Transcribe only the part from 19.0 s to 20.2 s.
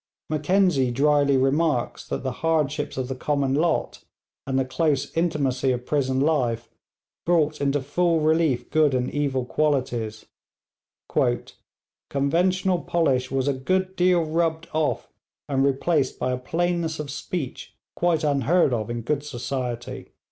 good society.'